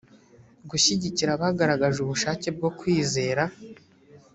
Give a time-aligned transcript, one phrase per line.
[0.69, 3.43] gushyigikira abagaragaje ubushake bwo kwizera